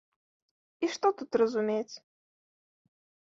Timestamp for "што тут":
0.93-1.37